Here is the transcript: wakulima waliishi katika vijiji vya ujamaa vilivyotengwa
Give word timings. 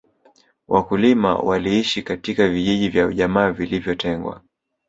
wakulima 0.67 1.35
waliishi 1.35 2.03
katika 2.03 2.47
vijiji 2.49 2.89
vya 2.89 3.05
ujamaa 3.07 3.51
vilivyotengwa 3.51 4.41